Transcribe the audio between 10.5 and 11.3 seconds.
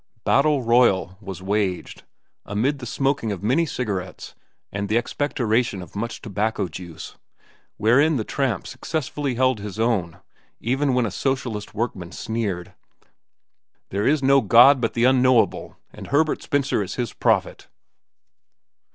even when a